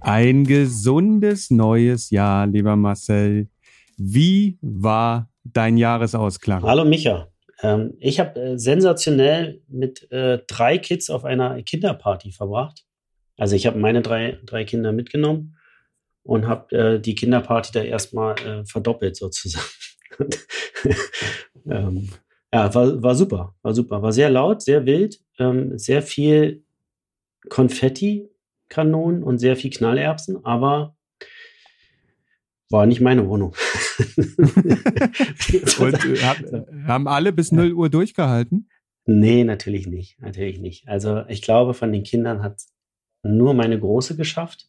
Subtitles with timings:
[0.00, 3.48] Ein gesundes neues Jahr, lieber Marcel.
[3.96, 6.62] Wie war dein Jahresausklang?
[6.62, 7.28] Hallo Micha.
[7.62, 12.84] Ähm, ich habe äh, sensationell mit äh, drei Kids auf einer Kinderparty verbracht.
[13.36, 15.56] Also ich habe meine drei, drei Kinder mitgenommen
[16.22, 19.64] und habe äh, die Kinderparty da erstmal verdoppelt sozusagen.
[21.70, 22.10] ähm,
[22.52, 24.02] ja, war, war super, war super.
[24.02, 26.64] War sehr laut, sehr wild, ähm, sehr viel
[27.48, 28.28] Konfetti,
[28.68, 30.96] Kanonen und sehr viel Knallerbsen, aber
[32.70, 33.54] war nicht meine Wohnung.
[35.78, 36.38] und äh, hab,
[36.86, 38.68] haben alle bis 0 Uhr durchgehalten?
[39.06, 40.20] Nee, natürlich nicht.
[40.20, 40.86] Natürlich nicht.
[40.86, 42.62] Also ich glaube, von den Kindern hat
[43.22, 44.68] nur meine Große geschafft.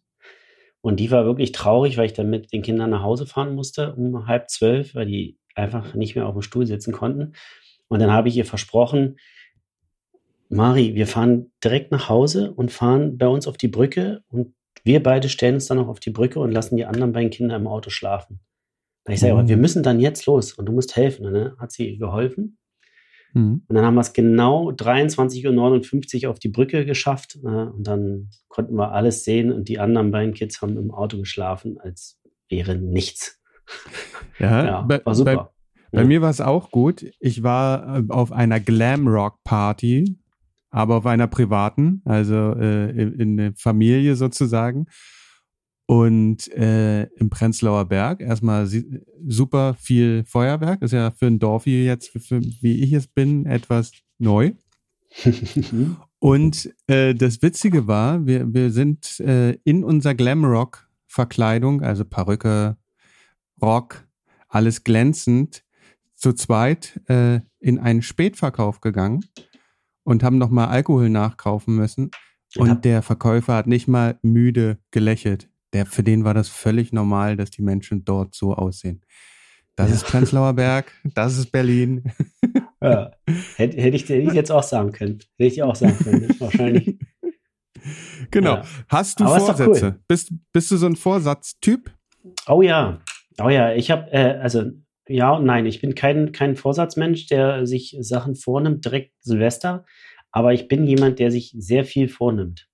[0.82, 3.94] Und die war wirklich traurig, weil ich dann mit den Kindern nach Hause fahren musste
[3.94, 7.34] um halb zwölf, weil die einfach nicht mehr auf dem Stuhl sitzen konnten.
[7.92, 9.18] Und dann habe ich ihr versprochen,
[10.48, 14.54] Mari, wir fahren direkt nach Hause und fahren bei uns auf die Brücke und
[14.86, 17.58] wir beide stellen uns dann noch auf die Brücke und lassen die anderen beiden Kinder
[17.58, 18.40] im Auto schlafen.
[19.04, 19.50] Da ich sage, mhm.
[19.50, 21.26] wir müssen dann jetzt los und du musst helfen.
[21.26, 22.58] Und dann hat sie geholfen.
[23.34, 23.66] Mhm.
[23.68, 27.40] Und dann haben wir es genau 23.59 Uhr auf die Brücke geschafft.
[27.44, 31.18] Äh, und dann konnten wir alles sehen und die anderen beiden Kids haben im Auto
[31.18, 33.42] geschlafen, als wäre nichts.
[34.40, 35.36] Ja, ja bei, war super.
[35.36, 35.61] Bei,
[35.92, 36.08] bei ja.
[36.08, 37.06] mir war es auch gut.
[37.20, 40.18] Ich war äh, auf einer Glamrock-Party
[40.72, 44.88] aber auf einer privaten, also äh, in, in der Familie sozusagen.
[45.86, 48.70] Und äh, im Prenzlauer Berg erstmal
[49.28, 50.82] super viel Feuerwerk.
[50.82, 54.54] Ist ja für ein Dorf hier jetzt, für, wie ich es bin, etwas neu.
[56.20, 62.78] Und äh, das Witzige war, wir, wir sind äh, in unserer Glamrock-Verkleidung, also Perücke,
[63.62, 64.08] Rock,
[64.48, 65.66] alles glänzend,
[66.22, 69.26] zu zweit äh, in einen Spätverkauf gegangen
[70.04, 72.12] und haben nochmal Alkohol nachkaufen müssen.
[72.58, 72.76] Und ja.
[72.76, 75.50] der Verkäufer hat nicht mal müde gelächelt.
[75.74, 79.02] Der, für den war das völlig normal, dass die Menschen dort so aussehen.
[79.76, 79.96] Das ja.
[79.96, 82.04] ist Prenzlauer Berg, das ist Berlin.
[82.84, 83.12] Ja.
[83.58, 85.20] Hätte, hätte, ich, hätte ich jetzt auch sagen können.
[85.38, 86.36] Hätte ich auch sagen können.
[86.40, 86.98] Wahrscheinlich.
[88.32, 88.56] Genau.
[88.56, 88.64] Ja.
[88.88, 89.86] Hast du Aber Vorsätze?
[89.86, 90.00] Cool.
[90.08, 91.92] Bist, bist du so ein Vorsatztyp?
[92.48, 93.00] Oh ja.
[93.40, 94.72] Oh ja, ich habe, äh, also
[95.12, 95.66] ja und nein.
[95.66, 99.86] Ich bin kein, kein Vorsatzmensch, der sich Sachen vornimmt, direkt Silvester.
[100.32, 102.68] Aber ich bin jemand, der sich sehr viel vornimmt.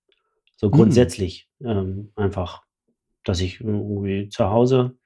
[0.56, 0.72] So hm.
[0.72, 1.48] grundsätzlich.
[1.58, 1.68] Mhm.
[1.68, 2.62] Ähm, einfach,
[3.24, 4.96] dass ich irgendwie zu Hause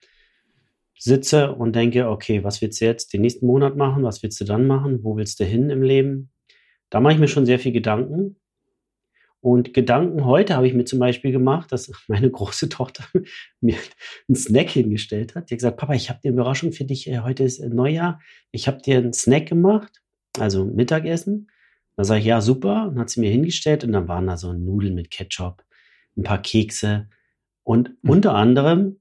[0.99, 4.05] sitze und denke, okay, was willst du jetzt den nächsten Monat machen?
[4.05, 5.03] Was willst du dann machen?
[5.03, 6.31] Wo willst du hin im Leben?
[6.91, 8.37] Da mache ich mir schon sehr viel Gedanken.
[9.43, 13.05] Und Gedanken heute habe ich mir zum Beispiel gemacht, dass meine große Tochter
[13.61, 13.77] mir
[14.29, 15.51] einen Snack hingestellt hat.
[15.51, 17.09] Die hat gesagt, Papa, ich habe dir eine Überraschung für dich.
[17.09, 18.21] Äh, heute ist Neujahr.
[18.53, 20.01] Ich habe dir einen Snack gemacht,
[20.39, 21.51] also Mittagessen.
[21.97, 22.87] Da sage ich, ja, super.
[22.87, 25.65] Und hat sie mir hingestellt und dann waren da so Nudeln mit Ketchup,
[26.17, 27.09] ein paar Kekse
[27.65, 28.11] und mhm.
[28.11, 29.01] unter anderem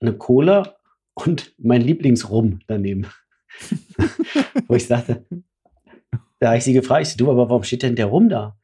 [0.00, 0.76] eine Cola
[1.12, 3.06] und mein Lieblingsrum daneben.
[4.68, 5.26] Wo ich sagte,
[6.38, 8.56] da habe ich sie gefragt, ich so, du, aber warum steht denn der Rum da?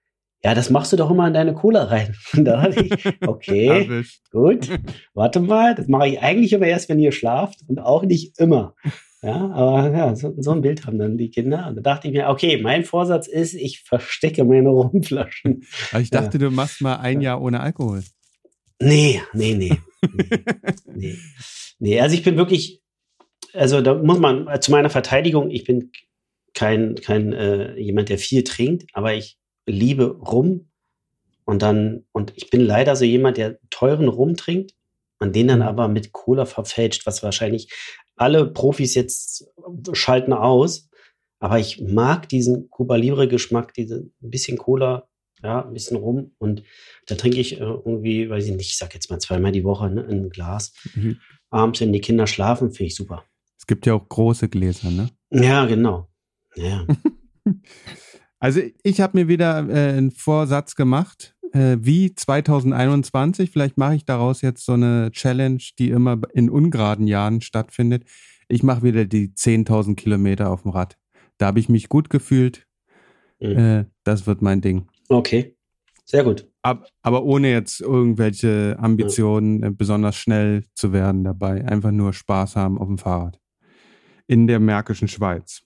[0.44, 2.14] Ja, das machst du doch immer in deine Cola rein.
[2.36, 2.92] Und da dachte ich,
[3.26, 4.68] okay, gut,
[5.14, 8.74] warte mal, das mache ich eigentlich immer erst, wenn ihr schlaft und auch nicht immer.
[9.22, 11.66] Ja, aber ja, so, so, ein Bild haben dann die Kinder.
[11.66, 15.64] Und da dachte ich mir, okay, mein Vorsatz ist, ich verstecke meine Rumflaschen.
[15.92, 16.44] Aber ich dachte, ja.
[16.44, 18.02] du machst mal ein Jahr ohne Alkohol.
[18.82, 19.78] Nee, nee, nee.
[20.12, 20.58] nee,
[20.94, 21.18] nee.
[21.78, 22.82] nee, also ich bin wirklich,
[23.54, 25.90] also da muss man zu meiner Verteidigung, ich bin
[26.52, 30.68] kein, kein äh, jemand, der viel trinkt, aber ich liebe Rum
[31.44, 34.74] und dann, und ich bin leider so jemand, der teuren Rum trinkt
[35.18, 35.66] und den dann mhm.
[35.66, 37.72] aber mit Cola verfälscht, was wahrscheinlich
[38.16, 39.46] alle Profis jetzt
[39.92, 40.88] schalten aus.
[41.38, 45.08] Aber ich mag diesen Cuba Libre Geschmack, diese ein bisschen Cola,
[45.42, 46.62] ja, ein bisschen Rum und
[47.06, 49.90] da trinke ich äh, irgendwie, weiß ich nicht, ich sag jetzt mal zweimal die Woche,
[49.90, 50.72] ne, ein Glas.
[50.94, 51.18] Mhm.
[51.50, 53.24] Abends, wenn die Kinder schlafen, finde ich super.
[53.58, 55.10] Es gibt ja auch große Gläser, ne?
[55.30, 56.08] Ja, genau.
[56.56, 56.86] Ja.
[58.44, 63.50] Also ich habe mir wieder äh, einen Vorsatz gemacht, äh, wie 2021.
[63.50, 68.04] Vielleicht mache ich daraus jetzt so eine Challenge, die immer in ungeraden Jahren stattfindet.
[68.48, 70.98] Ich mache wieder die 10.000 Kilometer auf dem Rad.
[71.38, 72.66] Da habe ich mich gut gefühlt.
[73.40, 73.56] Mhm.
[73.56, 74.88] Äh, das wird mein Ding.
[75.08, 75.56] Okay,
[76.04, 76.46] sehr gut.
[76.60, 79.62] Ab, aber ohne jetzt irgendwelche Ambitionen.
[79.62, 81.64] Äh, besonders schnell zu werden dabei.
[81.64, 83.40] Einfach nur Spaß haben auf dem Fahrrad.
[84.26, 85.62] In der Märkischen Schweiz.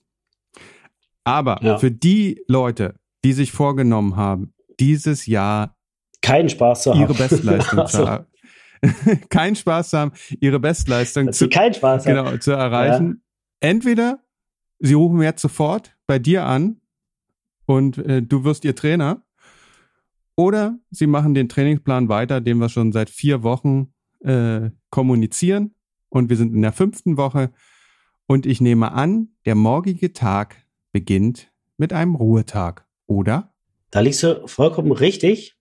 [1.29, 1.77] Aber ja.
[1.77, 5.75] für die Leute, die sich vorgenommen haben, dieses Jahr
[6.23, 8.25] keinen Spaß zu haben, ihre Bestleistung zu haben,
[9.29, 13.21] keinen Spaß zu haben, ihre Bestleistung zu, keinen Spaß genau, zu erreichen,
[13.61, 13.69] ja.
[13.69, 14.23] entweder
[14.79, 16.81] sie rufen jetzt sofort bei dir an
[17.67, 19.21] und äh, du wirst ihr Trainer.
[20.35, 25.75] Oder sie machen den Trainingsplan weiter, den wir schon seit vier Wochen äh, kommunizieren.
[26.07, 27.51] Und wir sind in der fünften Woche.
[28.25, 30.55] Und ich nehme an, der morgige Tag
[30.91, 33.53] beginnt mit einem Ruhetag, oder?
[33.91, 35.57] Da liegst du vollkommen richtig.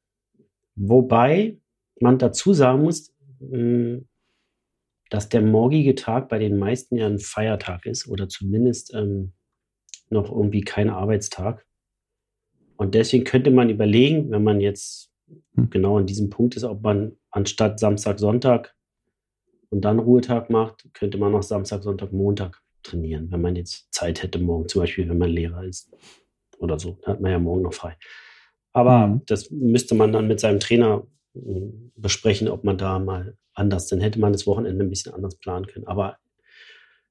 [0.74, 1.58] Wobei
[2.00, 4.08] man dazu sagen muss, hm,
[5.10, 9.32] dass der morgige Tag bei den meisten ja ein Feiertag ist oder zumindest ähm,
[10.10, 11.64] noch irgendwie kein Arbeitstag.
[12.76, 15.10] Und deswegen könnte man überlegen, wenn man jetzt
[15.54, 15.70] hm.
[15.70, 18.74] genau an diesem Punkt ist, ob man anstatt Samstag, Sonntag
[19.70, 24.22] und dann Ruhetag macht, könnte man noch Samstag, Sonntag, Montag trainieren, wenn man jetzt Zeit
[24.22, 25.90] hätte morgen, zum Beispiel, wenn man Lehrer ist
[26.58, 26.98] oder so.
[27.02, 27.96] Da hat man ja morgen noch frei.
[28.72, 29.22] Aber mhm.
[29.26, 34.00] das müsste man dann mit seinem Trainer hm, besprechen, ob man da mal anders, dann
[34.00, 35.86] hätte man das Wochenende ein bisschen anders planen können.
[35.86, 36.18] Aber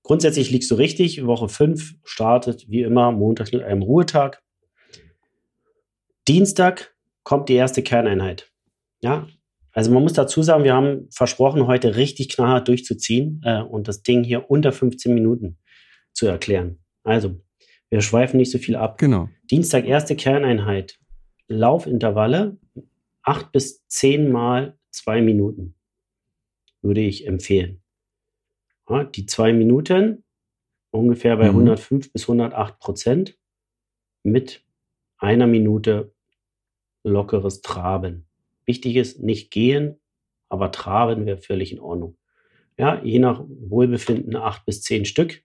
[0.03, 1.25] grundsätzlich liegst du richtig.
[1.25, 4.41] Woche 5 startet wie immer montags mit einem Ruhetag.
[6.27, 8.51] Dienstag kommt die erste Kerneinheit.
[9.01, 9.27] Ja,
[9.77, 14.01] also man muss dazu sagen, wir haben versprochen, heute richtig knallhart durchzuziehen äh, und das
[14.01, 15.59] Ding hier unter 15 Minuten
[16.13, 16.79] zu erklären.
[17.03, 17.39] Also,
[17.91, 18.97] wir schweifen nicht so viel ab.
[18.97, 19.29] Genau.
[19.51, 20.97] Dienstag erste Kerneinheit.
[21.47, 22.57] Laufintervalle
[23.21, 25.75] acht bis zehn Mal zwei Minuten
[26.81, 27.83] würde ich empfehlen.
[28.89, 30.23] Ja, die zwei Minuten
[30.89, 31.59] ungefähr bei mhm.
[31.59, 33.38] 105 bis 108 Prozent
[34.23, 34.65] mit
[35.19, 36.15] einer Minute
[37.03, 38.26] lockeres Traben.
[38.67, 39.99] Wichtig ist nicht gehen,
[40.49, 42.17] aber Traben wäre völlig in Ordnung.
[42.77, 45.41] Ja, je nach Wohlbefinden acht bis zehn Stück.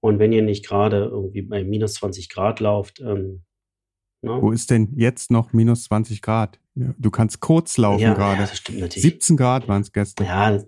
[0.00, 3.44] Und wenn ihr nicht gerade irgendwie bei minus 20 Grad lauft, ähm,
[4.22, 4.42] No?
[4.42, 6.58] Wo ist denn jetzt noch minus 20 Grad?
[6.74, 8.40] Du kannst kurz laufen ja, gerade.
[8.40, 9.02] Ja, das stimmt natürlich.
[9.02, 10.26] 17 Grad waren es gestern.
[10.26, 10.64] Ja,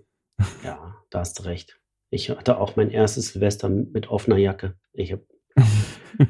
[0.63, 1.79] ja, da hast du recht.
[2.09, 4.75] Ich hatte auch mein erstes Silvester mit offener Jacke.
[4.93, 5.25] Ich habe.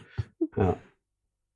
[0.58, 0.78] ja.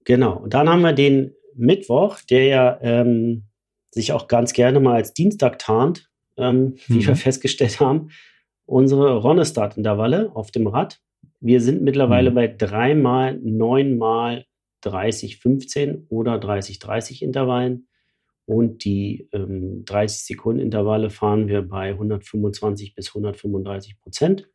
[0.04, 0.38] Genau.
[0.38, 3.48] Und dann haben wir den Mittwoch, der ja ähm,
[3.96, 7.08] sich auch ganz gerne mal als Dienstag tarnt, ähm, wie mhm.
[7.08, 8.10] wir festgestellt haben.
[8.66, 11.00] Unsere Ronnestart-Intervalle auf dem Rad.
[11.40, 12.36] Wir sind mittlerweile mhm.
[12.36, 14.46] bei dreimal, neunmal
[14.84, 17.88] 30-15 oder 30-30 Intervallen.
[18.46, 24.50] Und die ähm, 30 Sekunden Intervalle fahren wir bei 125 bis 135 Prozent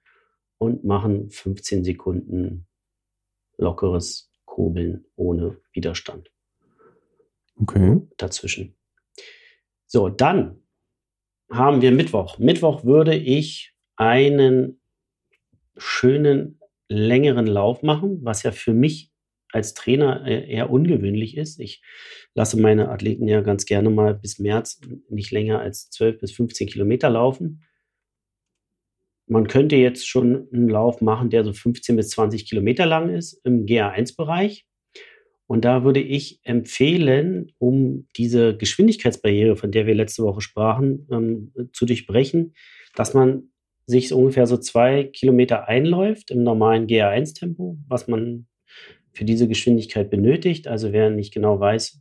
[0.59, 2.67] und machen 15 Sekunden
[3.57, 6.31] lockeres Kurbeln ohne Widerstand.
[7.57, 8.01] Okay.
[8.17, 8.77] Dazwischen.
[9.93, 10.63] So, dann
[11.51, 12.39] haben wir Mittwoch.
[12.39, 14.81] Mittwoch würde ich einen
[15.77, 19.11] schönen längeren Lauf machen, was ja für mich
[19.51, 21.59] als Trainer äh, eher ungewöhnlich ist.
[21.59, 21.83] Ich
[22.37, 26.69] lasse meine Athleten ja ganz gerne mal bis März nicht länger als 12 bis 15
[26.69, 27.65] Kilometer laufen.
[29.27, 33.45] Man könnte jetzt schon einen Lauf machen, der so 15 bis 20 Kilometer lang ist
[33.45, 34.69] im GA1-Bereich.
[35.51, 41.53] Und da würde ich empfehlen, um diese Geschwindigkeitsbarriere, von der wir letzte Woche sprachen, ähm,
[41.73, 42.55] zu durchbrechen,
[42.95, 43.51] dass man
[43.85, 48.47] sich so ungefähr so zwei Kilometer einläuft im normalen GA1-Tempo, was man
[49.13, 50.69] für diese Geschwindigkeit benötigt.
[50.69, 52.01] Also wer nicht genau weiß,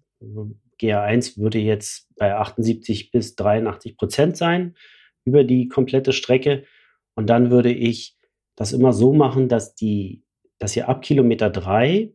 [0.79, 4.75] GA1 würde jetzt bei 78 bis 83 Prozent sein
[5.25, 6.65] über die komplette Strecke.
[7.15, 8.15] Und dann würde ich
[8.55, 10.21] das immer so machen, dass die,
[10.59, 12.13] dass ihr ab Kilometer 3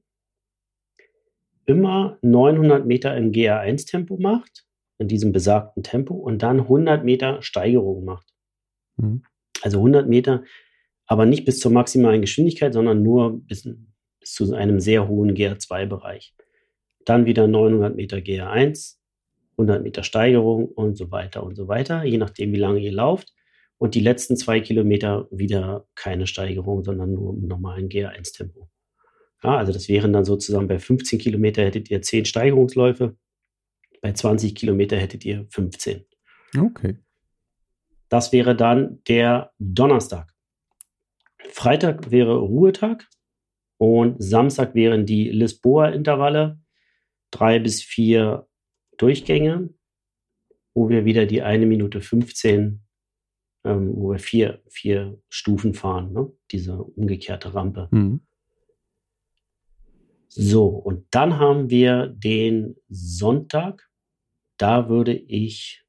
[1.66, 4.64] immer 900 Meter im GA1-Tempo macht,
[4.98, 8.26] in diesem besagten Tempo, und dann 100 Meter Steigerung macht.
[8.96, 9.22] Mhm.
[9.62, 10.44] Also 100 Meter,
[11.06, 13.68] aber nicht bis zur maximalen Geschwindigkeit, sondern nur bis,
[14.20, 16.34] bis zu einem sehr hohen GR2-Bereich.
[17.04, 18.96] Dann wieder 900 Meter GR1,
[19.52, 23.32] 100 Meter Steigerung und so weiter und so weiter, je nachdem, wie lange ihr lauft.
[23.78, 28.68] Und die letzten zwei Kilometer wieder keine Steigerung, sondern nur im normalen GR1-Tempo.
[29.44, 33.16] Ja, also das wären dann sozusagen bei 15 Kilometer hättet ihr 10 Steigerungsläufe,
[34.00, 36.04] bei 20 Kilometer hättet ihr 15.
[36.58, 36.96] Okay.
[38.08, 40.32] Das wäre dann der Donnerstag.
[41.50, 43.08] Freitag wäre Ruhetag.
[43.76, 46.60] Und Samstag wären die Lisboa-Intervalle,
[47.30, 48.46] drei bis vier
[48.98, 49.70] Durchgänge,
[50.74, 52.84] wo wir wieder die eine Minute 15,
[53.64, 56.32] ähm, wo wir vier, vier Stufen fahren, ne?
[56.52, 57.88] diese umgekehrte Rampe.
[57.90, 58.20] Mhm.
[60.36, 63.88] So, und dann haben wir den Sonntag.
[64.56, 65.84] Da würde ich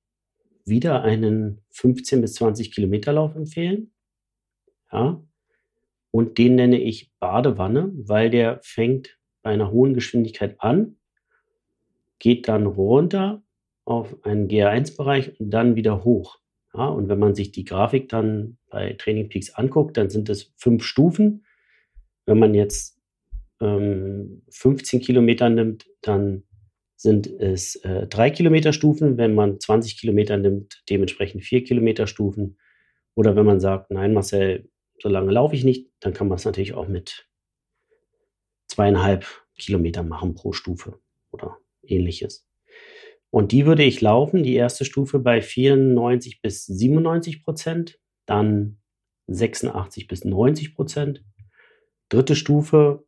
[0.66, 3.92] wieder einen 15 bis 20 Kilometer Lauf empfehlen.
[4.92, 5.20] Ja,
[6.12, 10.98] und den nenne ich Badewanne, weil der fängt bei einer hohen Geschwindigkeit an,
[12.20, 13.42] geht dann runter
[13.84, 16.38] auf einen GR1-Bereich und dann wieder hoch.
[16.72, 20.54] Ja, und wenn man sich die Grafik dann bei Training Peaks anguckt, dann sind es
[20.56, 21.46] fünf Stufen.
[22.28, 22.95] wenn man jetzt
[23.66, 26.44] ähm, 15 Kilometer nimmt, dann
[26.96, 29.18] sind es äh, drei Kilometer Stufen.
[29.18, 32.58] Wenn man 20 Kilometer nimmt, dementsprechend vier Kilometer Stufen.
[33.16, 34.70] Oder wenn man sagt, nein, Marcel,
[35.02, 37.28] so lange laufe ich nicht, dann kann man es natürlich auch mit
[38.68, 39.26] zweieinhalb
[39.58, 41.00] Kilometer machen pro Stufe
[41.32, 42.48] oder ähnliches.
[43.30, 48.78] Und die würde ich laufen, die erste Stufe bei 94 bis 97 Prozent, dann
[49.28, 51.24] 86 bis 90 Prozent.
[52.10, 53.06] Dritte Stufe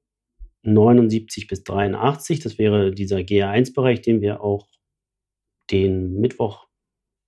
[0.67, 4.67] 79 bis 83, das wäre dieser GA1-Bereich, den wir auch
[5.71, 6.67] den Mittwoch,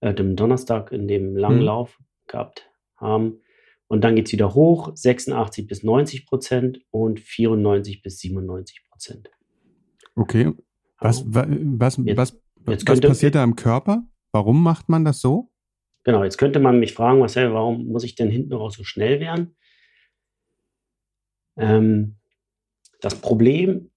[0.01, 1.65] äh, dem Donnerstag in dem langen mhm.
[1.65, 3.41] Lauf gehabt haben.
[3.87, 9.31] Und dann geht es wieder hoch, 86 bis 90 Prozent und 94 bis 97 Prozent.
[10.15, 10.53] Okay.
[10.99, 14.03] Was, was, was, jetzt, was, jetzt was passiert da im Körper?
[14.31, 15.51] Warum macht man das so?
[16.03, 19.19] Genau, jetzt könnte man mich fragen, Marcel, warum muss ich denn hinten raus so schnell
[19.19, 19.55] werden?
[21.57, 22.18] Ähm,
[22.99, 23.91] das Problem,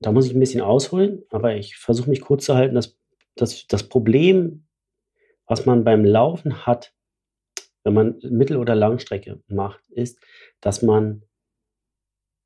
[0.00, 2.74] da muss ich ein bisschen ausholen, aber ich versuche mich kurz zu halten.
[2.74, 2.98] Das,
[3.34, 4.66] das, das Problem,
[5.46, 6.94] was man beim Laufen hat,
[7.84, 10.20] wenn man Mittel- oder Langstrecke macht, ist,
[10.60, 11.24] dass man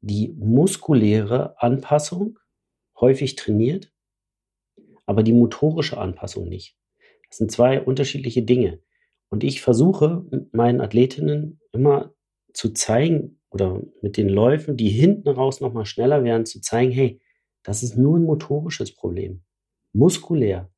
[0.00, 2.38] die muskuläre Anpassung
[2.98, 3.92] häufig trainiert,
[5.06, 6.76] aber die motorische Anpassung nicht.
[7.28, 8.80] Das sind zwei unterschiedliche Dinge.
[9.30, 12.14] Und ich versuche meinen Athletinnen immer
[12.52, 17.20] zu zeigen oder mit den Läufen, die hinten raus nochmal schneller werden, zu zeigen, hey,
[17.62, 19.42] das ist nur ein motorisches Problem.
[19.92, 20.70] Muskulär.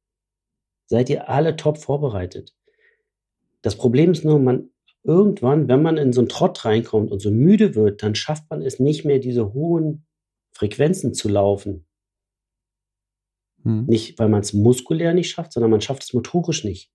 [0.87, 2.55] Seid ihr alle top vorbereitet.
[3.63, 4.71] Das Problem ist nur, man
[5.05, 8.61] irgendwann, wenn man in so einen Trott reinkommt und so müde wird, dann schafft man
[8.61, 10.07] es nicht mehr, diese hohen
[10.53, 11.87] Frequenzen zu laufen.
[13.63, 13.87] Hm.
[13.87, 16.91] Nicht, weil man es muskulär nicht schafft, sondern man schafft es motorisch nicht.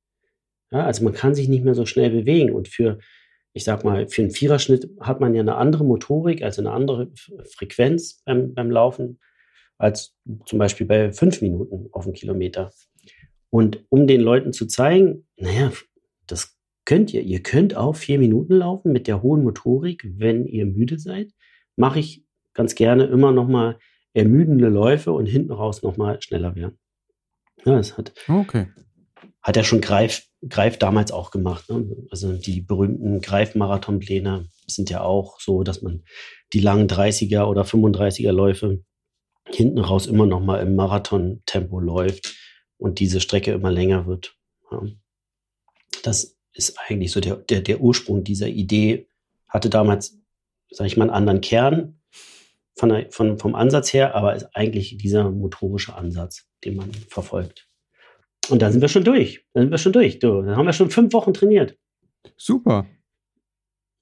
[0.71, 2.53] Ja, also man kann sich nicht mehr so schnell bewegen.
[2.53, 2.99] Und für,
[3.59, 7.11] ich sag mal, für einen Viererschnitt hat man ja eine andere Motorik, also eine andere
[7.53, 9.19] Frequenz beim, beim Laufen,
[9.77, 12.71] als zum Beispiel bei fünf Minuten auf einen Kilometer.
[13.49, 15.73] Und um den Leuten zu zeigen, naja,
[16.25, 17.21] das könnt ihr.
[17.21, 21.33] Ihr könnt auch vier Minuten laufen mit der hohen Motorik, wenn ihr müde seid.
[21.75, 22.23] Mache ich
[22.53, 23.77] ganz gerne immer noch mal
[24.13, 26.79] ermüdende Läufe und hinten raus noch mal schneller werden.
[27.65, 28.67] Ja, es hat, okay.
[29.41, 31.69] hat er schon Greif, Greif damals auch gemacht.
[31.69, 31.85] Ne?
[32.11, 36.03] Also die berühmten Greif-Marathonpläne sind ja auch so, dass man
[36.53, 38.83] die langen 30er oder 35er Läufe
[39.47, 42.35] hinten raus immer noch mal im Marathon-Tempo läuft
[42.77, 44.37] und diese Strecke immer länger wird.
[44.71, 44.83] Ja.
[46.03, 49.07] Das ist eigentlich so der, der, der Ursprung dieser Idee,
[49.47, 50.19] hatte damals,
[50.69, 51.99] sage ich mal, einen anderen Kern
[52.75, 57.68] von der, von, vom Ansatz her, aber ist eigentlich dieser motorische Ansatz, den man verfolgt.
[58.49, 59.45] Und da sind wir schon durch.
[59.53, 60.19] Da sind wir schon durch.
[60.19, 61.77] Du, da haben wir schon fünf Wochen trainiert.
[62.37, 62.85] Super.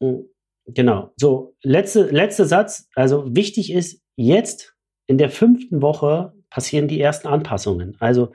[0.02, 0.26] Hm,
[0.66, 1.14] genau.
[1.18, 2.90] So, letzte, letzter Satz.
[2.96, 4.76] Also wichtig ist, jetzt
[5.08, 7.96] in der fünften Woche passieren die ersten Anpassungen.
[8.00, 8.32] Also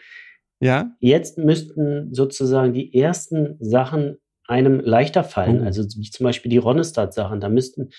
[0.62, 0.92] ja.
[1.00, 5.58] Jetzt müssten sozusagen die ersten Sachen einem leichter fallen.
[5.58, 5.66] Mhm.
[5.66, 7.40] Also wie zum Beispiel die Ronestad-Sachen.
[7.40, 7.90] Da müssten,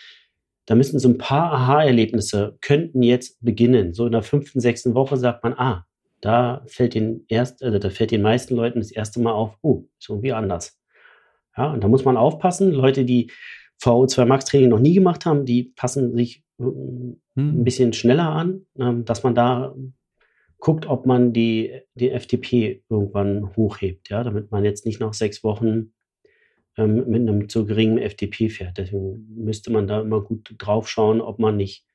[0.65, 3.93] da müssten so ein paar Aha-Erlebnisse könnten jetzt beginnen.
[3.93, 5.85] So in der fünften, sechsten Woche sagt man, ah,
[6.23, 9.83] da fällt den erst, also da fällt den meisten Leuten das erste Mal auf, oh,
[9.99, 10.79] ist irgendwie anders.
[11.57, 12.71] Ja, und da muss man aufpassen.
[12.71, 13.29] Leute, die
[13.81, 17.17] VO2 Max Training noch nie gemacht haben, die passen sich äh, hm.
[17.35, 19.75] ein bisschen schneller an, ähm, dass man da
[20.59, 25.43] guckt, ob man die, die FTP irgendwann hochhebt, ja, damit man jetzt nicht nach sechs
[25.43, 25.91] Wochen
[26.77, 28.77] ähm, mit einem zu geringen FTP fährt.
[28.77, 31.85] Deswegen müsste man da immer gut drauf schauen, ob man nicht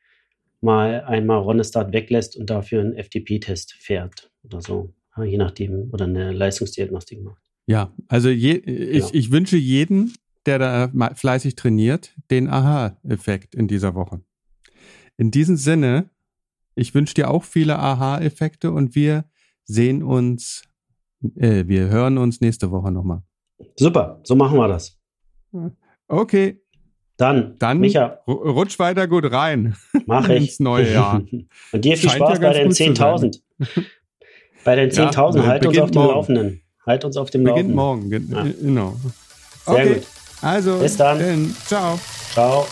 [0.61, 6.05] mal einmal Ronestart weglässt und dafür einen FTP-Test fährt oder so, ja, je nachdem, oder
[6.05, 7.43] eine Leistungsdiagnostik macht.
[7.67, 9.09] Ja, also je, ich, genau.
[9.13, 10.15] ich wünsche jeden,
[10.47, 14.23] der da fleißig trainiert, den Aha-Effekt in dieser Woche.
[15.17, 16.09] In diesem Sinne
[16.79, 19.25] ich wünsche dir auch viele Aha-Effekte und wir
[19.65, 20.63] sehen uns,
[21.35, 23.23] äh, wir hören uns nächste Woche nochmal.
[23.77, 24.97] Super, so machen wir das.
[26.07, 26.63] Okay.
[27.19, 28.21] Dann, Dann Micha.
[28.29, 29.77] rutsch weiter gut rein.
[30.07, 30.51] Mach ich.
[30.51, 31.21] Ins neue Jahr.
[31.73, 33.41] und dir viel Scheint Spaß ja bei den 10.000.
[34.65, 36.63] bei den 10.000, ja, halt uns auf dem Laufenden.
[36.87, 38.31] Halt uns auf dem beginnt Laufenden.
[38.31, 38.53] morgen, ja.
[38.63, 38.97] genau.
[39.67, 39.95] Sehr okay.
[39.95, 40.03] gut.
[40.41, 41.55] Also, bis dann.
[41.67, 41.99] Ciao.
[42.33, 42.67] Ciao.